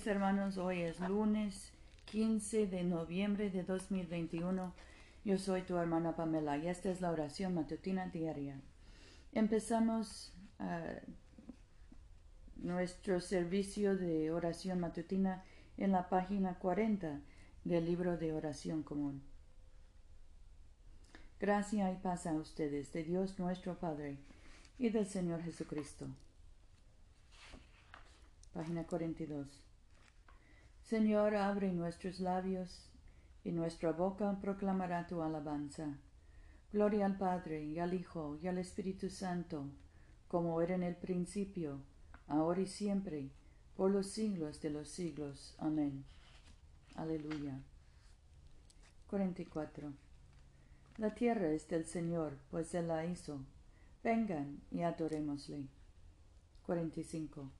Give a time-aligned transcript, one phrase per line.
[0.00, 1.74] Mis hermanos, hoy es lunes
[2.06, 4.72] 15 de noviembre de 2021.
[5.26, 8.58] Yo soy tu hermana Pamela y esta es la oración matutina diaria.
[9.32, 10.94] Empezamos ah,
[12.56, 15.44] nuestro servicio de oración matutina
[15.76, 17.20] en la página 40
[17.64, 19.22] del libro de oración común.
[21.38, 24.16] Gracia y paz a ustedes de Dios nuestro Padre
[24.78, 26.06] y del Señor Jesucristo.
[28.54, 29.69] Página 42.
[30.90, 32.90] Señor, abre nuestros labios
[33.44, 35.96] y nuestra boca proclamará tu alabanza.
[36.72, 39.70] Gloria al Padre y al Hijo y al Espíritu Santo,
[40.26, 41.80] como era en el principio,
[42.26, 43.30] ahora y siempre,
[43.76, 45.54] por los siglos de los siglos.
[45.58, 46.04] Amén.
[46.96, 47.62] Aleluya.
[49.10, 49.92] 44.
[50.98, 53.38] La tierra es del Señor, pues Él la hizo.
[54.02, 55.68] Vengan y adorémosle.
[56.66, 57.59] 45.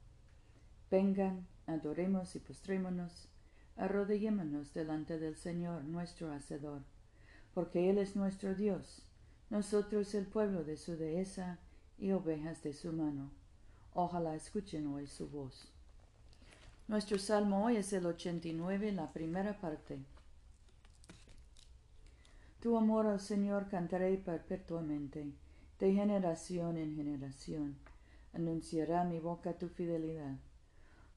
[0.91, 3.29] Vengan, adoremos y postrémonos,
[3.77, 6.81] arrodillémonos delante del Señor nuestro Hacedor,
[7.53, 9.01] porque Él es nuestro Dios,
[9.49, 11.59] nosotros el pueblo de su dehesa
[11.97, 13.31] y ovejas de su mano.
[13.93, 15.71] Ojalá escuchen hoy su voz.
[16.89, 19.97] Nuestro salmo hoy es el 89, la primera parte.
[22.59, 25.31] Tu amor al Señor cantaré perpetuamente,
[25.79, 27.77] de generación en generación.
[28.33, 30.35] Anunciará mi boca tu fidelidad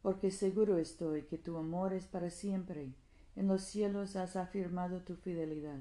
[0.05, 2.93] porque seguro estoy que tu amor es para siempre.
[3.37, 5.81] En los cielos has afirmado tu fidelidad.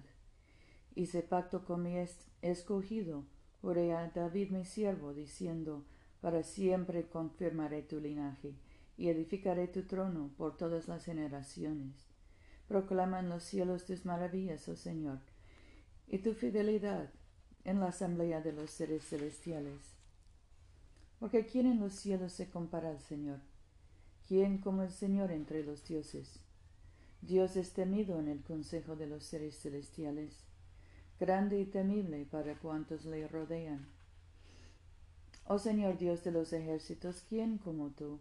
[0.96, 1.98] Hice pacto con mi
[2.42, 3.26] escogido,
[3.62, 5.84] oré a David mi siervo, diciendo,
[6.22, 8.54] para siempre confirmaré tu linaje,
[8.96, 11.94] y edificaré tu trono por todas las generaciones.
[12.70, 15.20] Proclaman los cielos tus maravillas, oh Señor,
[16.08, 17.10] y tu fidelidad
[17.66, 19.98] en la asamblea de los seres celestiales.
[21.20, 23.42] Porque ¿quién en los cielos se compara al Señor?
[24.28, 26.40] ¿Quién como el Señor entre los dioses?
[27.22, 30.46] Dios es temido en el consejo de los seres celestiales,
[31.20, 33.88] grande y temible para cuantos le rodean.
[35.46, 38.20] Oh Señor Dios de los ejércitos, ¿quién como tú?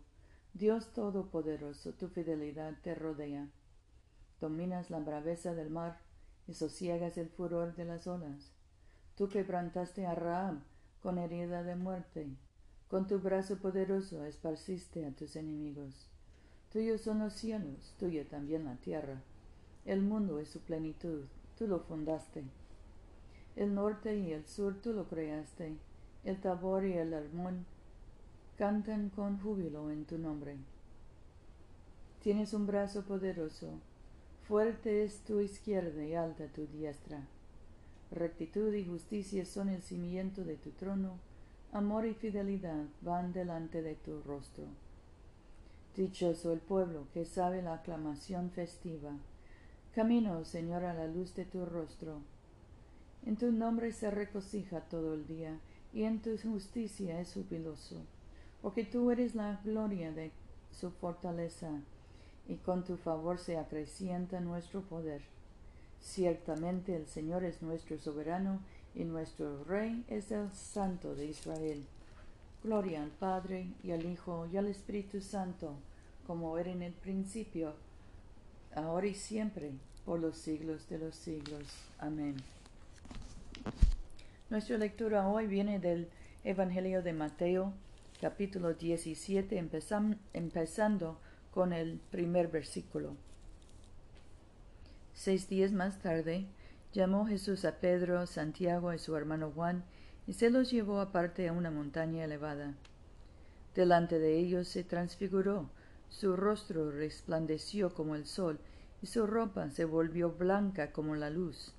[0.55, 3.49] Dios Todopoderoso, tu fidelidad te rodea.
[4.41, 6.01] Dominas la braveza del mar
[6.49, 8.53] y sosiegas el furor de las olas.
[9.17, 10.63] Tú quebrantaste a Rahab
[11.01, 12.37] con herida de muerte
[12.93, 16.11] con tu brazo poderoso esparciste a tus enemigos.
[16.71, 19.23] Tuyos son los cielos, tuya también la tierra.
[19.87, 21.25] El mundo es su plenitud,
[21.57, 22.45] tú lo fundaste.
[23.57, 25.75] El norte y el sur tú lo creaste.
[26.23, 27.65] El Tabor y el Hermón
[28.59, 30.59] cantan con júbilo en tu nombre.
[32.23, 33.71] Tienes un brazo poderoso,
[34.47, 37.27] fuerte es tu izquierda y alta tu diestra.
[38.11, 41.32] Rectitud y justicia son el cimiento de tu trono
[41.73, 44.65] amor y fidelidad van delante de tu rostro.
[45.97, 49.13] Dichoso el pueblo que sabe la aclamación festiva.
[49.95, 52.21] Camino, Señor, a la luz de tu rostro.
[53.25, 55.61] En tu nombre se regocija todo el día,
[55.95, 58.03] y en tu justicia es jubiloso,
[58.61, 60.31] porque tú eres la gloria de
[60.71, 61.71] su fortaleza,
[62.49, 65.23] y con tu favor se acrecienta nuestro poder.
[66.01, 68.61] Ciertamente el Señor es nuestro soberano,
[68.95, 71.85] y nuestro Rey es el Santo de Israel.
[72.63, 75.75] Gloria al Padre y al Hijo y al Espíritu Santo,
[76.27, 77.75] como era en el principio,
[78.75, 79.73] ahora y siempre,
[80.05, 81.67] por los siglos de los siglos.
[81.99, 82.37] Amén.
[84.51, 86.09] Nuestra lectura hoy viene del
[86.45, 87.73] Evangelio de Mateo,
[88.21, 89.59] capítulo 17,
[90.35, 91.19] empezando
[91.53, 93.17] con el primer versículo.
[95.15, 96.47] Seis días más tarde,
[96.93, 99.85] Llamó Jesús a Pedro, Santiago y su hermano Juan,
[100.27, 102.75] y se los llevó aparte a una montaña elevada.
[103.75, 105.71] Delante de ellos se transfiguró,
[106.11, 108.59] su rostro resplandeció como el sol,
[109.01, 111.73] y su ropa se volvió blanca como la luz.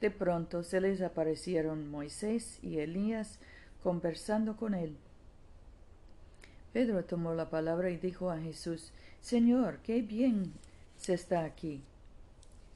[0.00, 3.38] De pronto se les aparecieron Moisés y Elías
[3.82, 4.96] conversando con él.
[6.72, 10.52] Pedro tomó la palabra y dijo a Jesús, Señor, qué bien
[10.96, 11.82] se está aquí.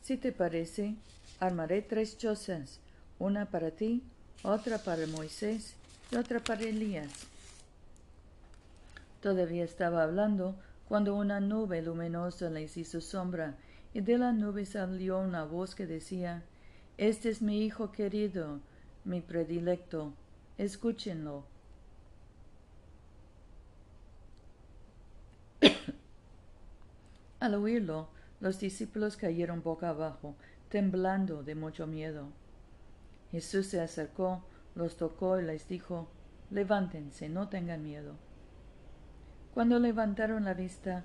[0.04, 0.96] Si te parece,
[1.40, 2.78] armaré tres chozas,
[3.18, 4.02] una para ti,
[4.42, 5.76] otra para Moisés
[6.12, 7.10] y otra para Elías.
[9.22, 10.56] Todavía estaba hablando
[10.88, 13.54] cuando una nube luminosa les hizo sombra,
[13.94, 16.42] y de la nube salió una voz que decía,
[16.98, 18.60] Este es mi Hijo querido,
[19.06, 20.12] mi predilecto,
[20.58, 21.44] escúchenlo.
[27.40, 28.10] Al oírlo,
[28.40, 30.34] los discípulos cayeron boca abajo,
[30.69, 32.28] temblando de mucho miedo.
[33.31, 34.44] Jesús se acercó,
[34.75, 36.08] los tocó y les dijo,
[36.50, 38.14] Levántense, no tengan miedo.
[39.54, 41.04] Cuando levantaron la vista,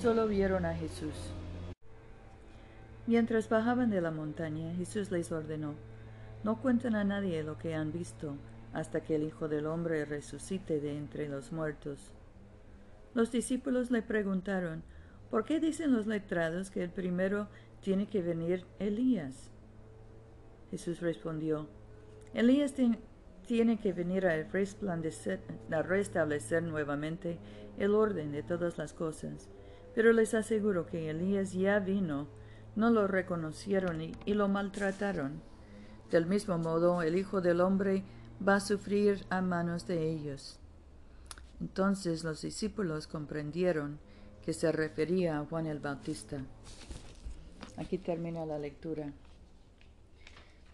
[0.00, 1.14] solo vieron a Jesús.
[3.06, 5.74] Mientras bajaban de la montaña, Jesús les ordenó,
[6.44, 8.36] No cuenten a nadie lo que han visto
[8.72, 12.12] hasta que el Hijo del Hombre resucite de entre los muertos.
[13.14, 14.82] Los discípulos le preguntaron,
[15.30, 17.48] ¿por qué dicen los letrados que el primero
[17.80, 19.50] tiene que venir Elías?
[20.70, 21.68] Jesús respondió,
[22.34, 22.74] Elías
[23.46, 27.38] tiene que venir a, a restablecer nuevamente
[27.78, 29.48] el orden de todas las cosas,
[29.94, 32.28] pero les aseguro que Elías ya vino,
[32.76, 35.42] no lo reconocieron y, y lo maltrataron.
[36.10, 38.04] Del mismo modo, el Hijo del Hombre
[38.46, 40.58] va a sufrir a manos de ellos.
[41.60, 43.98] Entonces los discípulos comprendieron
[44.44, 46.38] que se refería a Juan el Bautista.
[47.76, 49.12] Aquí termina la lectura.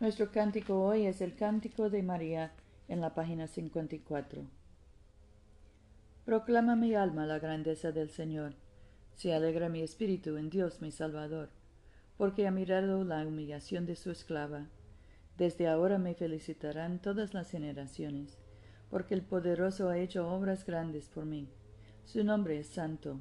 [0.00, 2.52] Nuestro cántico hoy es el cántico de María
[2.88, 4.42] en la página 54.
[6.24, 8.54] Proclama mi alma la grandeza del Señor.
[9.14, 11.48] Se alegra mi espíritu en Dios mi Salvador,
[12.18, 14.66] porque ha mirado la humillación de su esclava.
[15.38, 18.38] Desde ahora me felicitarán todas las generaciones,
[18.90, 21.48] porque el poderoso ha hecho obras grandes por mí.
[22.04, 23.20] Su nombre es santo.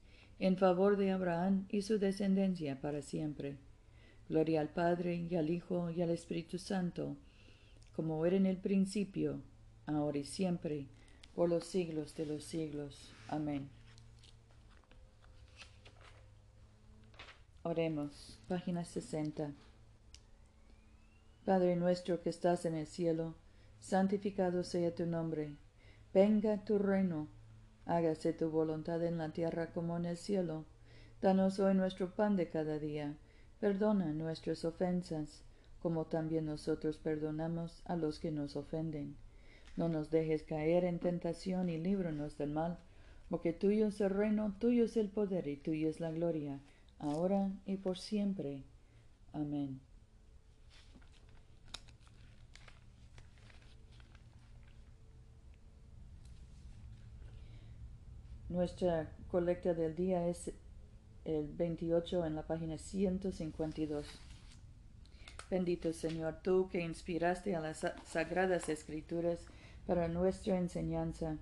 [0.41, 3.57] en favor de Abraham y su descendencia para siempre.
[4.27, 7.15] Gloria al Padre y al Hijo y al Espíritu Santo,
[7.95, 9.39] como era en el principio,
[9.85, 10.87] ahora y siempre,
[11.35, 13.13] por los siglos de los siglos.
[13.27, 13.69] Amén.
[17.61, 18.39] Oremos.
[18.47, 19.53] Página 60.
[21.45, 23.35] Padre nuestro que estás en el cielo,
[23.79, 25.55] santificado sea tu nombre.
[26.15, 27.27] Venga tu reino.
[27.85, 30.65] Hágase tu voluntad en la tierra como en el cielo.
[31.21, 33.15] Danos hoy nuestro pan de cada día.
[33.59, 35.43] Perdona nuestras ofensas,
[35.81, 39.15] como también nosotros perdonamos a los que nos ofenden.
[39.77, 42.77] No nos dejes caer en tentación y líbranos del mal,
[43.29, 46.59] porque tuyo es el reino, tuyo es el poder y tuya es la gloria,
[46.99, 48.63] ahora y por siempre.
[49.33, 49.79] Amén.
[58.51, 60.51] Nuestra colecta del día es
[61.23, 64.05] el 28 en la página 152.
[65.49, 69.39] Bendito Señor, tú que inspiraste a las sagradas escrituras
[69.87, 71.37] para nuestra enseñanza,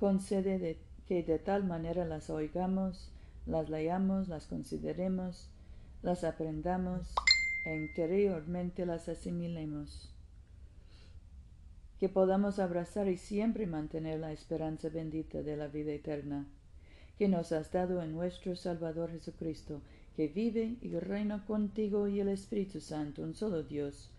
[0.00, 3.12] concede que de tal manera las oigamos,
[3.46, 5.48] las leamos, las consideremos,
[6.02, 7.14] las aprendamos
[7.66, 10.12] e interiormente las asimilemos
[12.00, 16.46] que podamos abrazar y siempre mantener la esperanza bendita de la vida eterna,
[17.18, 19.82] que nos has dado en nuestro Salvador Jesucristo,
[20.16, 24.10] que vive y reina contigo y el Espíritu Santo, un solo Dios,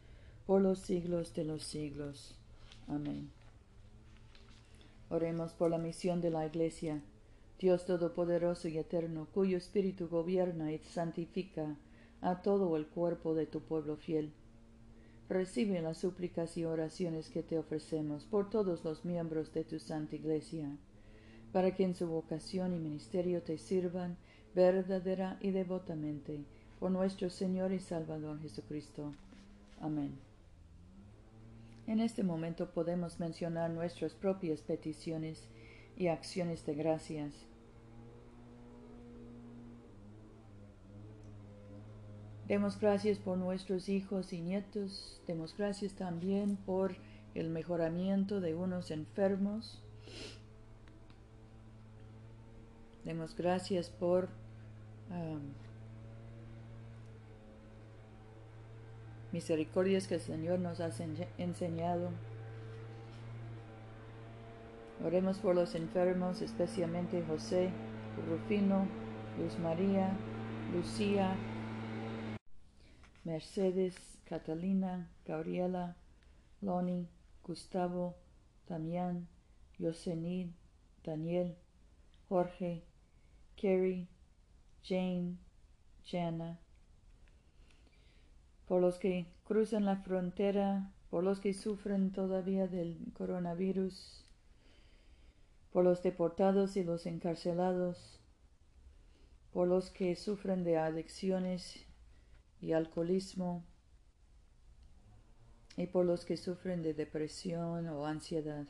[0.46, 2.36] por los siglos de los siglos.
[2.88, 3.32] Amén.
[5.10, 7.02] Oremos por la misión de la Iglesia,
[7.58, 11.76] Dios Todopoderoso y Eterno, cuyo Espíritu gobierna y santifica
[12.22, 14.32] a todo el cuerpo de tu pueblo fiel
[15.32, 20.16] recibe las súplicas y oraciones que te ofrecemos por todos los miembros de tu Santa
[20.16, 20.78] Iglesia,
[21.54, 24.18] para que en su vocación y ministerio te sirvan
[24.54, 26.44] verdadera y devotamente
[26.80, 29.14] por nuestro Señor y Salvador Jesucristo.
[29.80, 30.20] Amén.
[31.88, 35.50] En este momento podemos mencionar nuestras propias peticiones
[35.96, 37.51] y acciones de gracias
[42.52, 45.22] Demos gracias por nuestros hijos y nietos.
[45.26, 46.98] Demos gracias también por
[47.34, 49.82] el mejoramiento de unos enfermos.
[53.06, 54.28] Demos gracias por
[59.32, 60.90] misericordias que el Señor nos ha
[61.38, 62.10] enseñado.
[65.06, 67.70] Oremos por los enfermos, especialmente José,
[68.30, 68.88] Rufino,
[69.40, 70.12] Luz María,
[70.74, 71.34] Lucía,
[73.24, 75.96] Mercedes, Catalina, Gabriela,
[76.62, 77.08] Loni,
[77.44, 78.16] Gustavo,
[78.68, 79.28] Damián,
[79.78, 80.50] Yosenid,
[81.04, 81.56] Daniel,
[82.30, 82.84] Jorge,
[83.56, 84.08] Kerry,
[84.84, 85.38] Jane,
[86.04, 86.60] Jana,
[88.68, 94.26] por los que cruzan la frontera, por los que sufren todavía del coronavirus,
[95.72, 98.20] por los deportados y los encarcelados,
[99.54, 101.86] por los que sufren de adicciones
[102.62, 103.66] y alcoholismo,
[105.78, 108.68] y por los que sufren de depresión o ansiedad.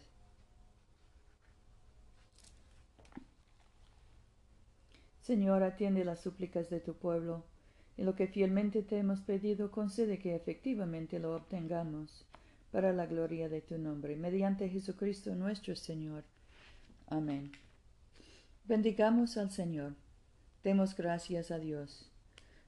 [5.21, 7.43] Señor, atiende las súplicas de tu pueblo,
[7.97, 12.25] y lo que fielmente te hemos pedido, concede que efectivamente lo obtengamos,
[12.71, 16.23] para la gloria de tu nombre, mediante Jesucristo nuestro Señor.
[17.07, 17.51] Amén.
[18.63, 19.95] Bendigamos al Señor.
[20.63, 22.10] Demos gracias a Dios.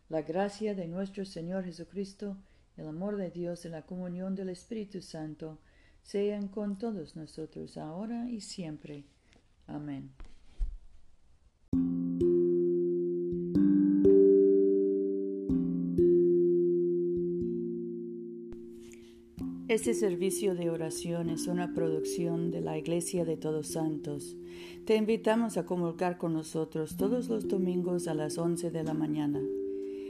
[0.09, 2.37] La gracia de nuestro Señor Jesucristo,
[2.77, 5.59] el amor de Dios y la comunión del Espíritu Santo
[6.01, 9.05] sean con todos nosotros ahora y siempre.
[9.65, 10.11] Amén.
[19.69, 24.35] Este servicio de oración es una producción de la Iglesia de Todos Santos.
[24.85, 29.39] Te invitamos a comulgar con nosotros todos los domingos a las 11 de la mañana